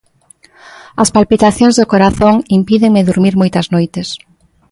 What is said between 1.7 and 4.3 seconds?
do corazón impídenme durmir moitas noites.